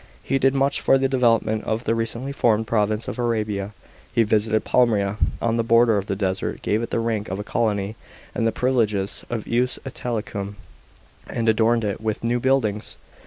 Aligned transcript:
He 0.23 0.39
did 0.39 0.55
much 0.55 0.81
for 0.81 0.97
the 0.97 1.07
development 1.07 1.63
of 1.63 1.83
the 1.83 1.93
recently 1.93 2.31
formed 2.31 2.65
province 2.65 3.07
of 3.07 3.19
Arabia. 3.19 3.75
He 4.11 4.23
visited 4.23 4.63
Palmyra 4.65 5.19
on 5.39 5.57
the 5.57 5.63
border 5.63 5.99
of 5.99 6.07
the 6.07 6.15
desert, 6.15 6.63
gave 6.63 6.81
it 6.81 6.89
the 6.89 6.99
rank 6.99 7.29
of 7.29 7.37
a 7.39 7.43
colony, 7.43 7.95
and 8.33 8.47
the 8.47 8.51
privileges 8.51 9.23
of 9.29 9.45
ius 9.45 9.77
Italicum, 9.85 10.55
and 11.27 11.47
adorned 11.47 11.83
it 11.83 12.01
with 12.01 12.23
new 12.23 12.39
buildings. 12.39 12.97